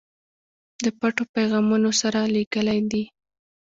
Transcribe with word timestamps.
د 0.83 0.85
پټو 0.99 1.23
پیغامونو 1.35 1.89
سره 2.01 2.19
لېږلی 2.35 2.79
دي. 2.91 3.03